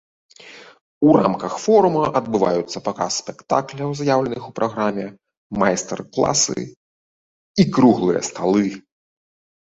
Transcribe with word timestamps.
У 1.07 1.11
рамках 1.21 1.53
форума 1.63 2.05
адбываюцца 2.19 2.77
паказ 2.87 3.11
спектакляў, 3.21 3.89
заяўленых 3.99 4.47
у 4.47 4.49
праграме, 4.59 5.05
майстар-класы 5.65 6.57
і 7.65 7.67
круглыя 7.77 8.21
сталы. 8.29 8.65